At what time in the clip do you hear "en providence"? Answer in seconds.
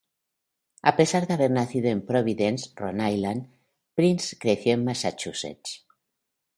1.89-2.71